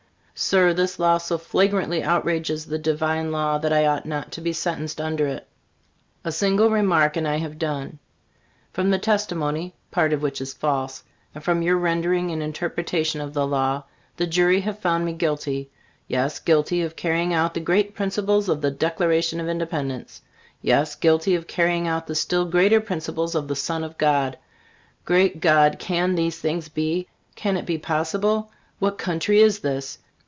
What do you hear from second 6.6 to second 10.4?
remark, and I have done. From the testimony, (part of